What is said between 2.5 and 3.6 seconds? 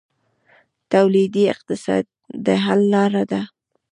حل لاره ده